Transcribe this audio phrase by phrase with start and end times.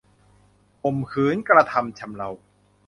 [0.81, 2.29] ข่มขืนกระทำชำเรา